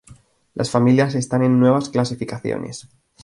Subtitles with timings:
[0.55, 2.87] Las familias están en nuevas clasificaciones.